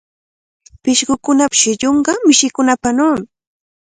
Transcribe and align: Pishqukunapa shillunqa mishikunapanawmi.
Pishqukunapa 0.83 1.55
shillunqa 1.61 2.11
mishikunapanawmi. 2.25 3.25